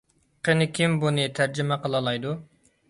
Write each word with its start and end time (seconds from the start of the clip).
قېنى 0.47 0.67
كىم 0.79 0.97
بۇنى 1.05 1.29
تەرجىمە 1.41 1.81
قىلالايدۇ؟ 1.87 2.37